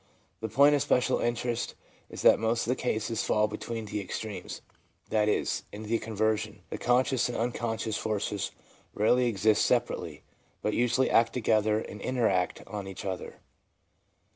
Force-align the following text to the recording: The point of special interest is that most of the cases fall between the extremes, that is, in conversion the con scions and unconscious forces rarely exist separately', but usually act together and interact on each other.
The 0.39 0.49
point 0.49 0.73
of 0.73 0.81
special 0.81 1.19
interest 1.19 1.75
is 2.09 2.23
that 2.23 2.39
most 2.39 2.65
of 2.65 2.69
the 2.71 2.75
cases 2.75 3.23
fall 3.23 3.47
between 3.47 3.85
the 3.85 4.01
extremes, 4.01 4.61
that 5.11 5.29
is, 5.29 5.61
in 5.71 5.85
conversion 5.99 6.63
the 6.71 6.79
con 6.79 7.05
scions 7.05 7.29
and 7.29 7.37
unconscious 7.37 7.97
forces 7.97 8.49
rarely 8.95 9.27
exist 9.27 9.63
separately', 9.63 10.23
but 10.63 10.73
usually 10.73 11.11
act 11.11 11.33
together 11.33 11.77
and 11.77 12.01
interact 12.01 12.63
on 12.65 12.87
each 12.87 13.05
other. 13.05 13.41